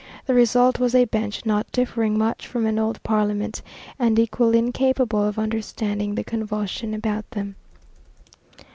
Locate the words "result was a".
0.33-1.05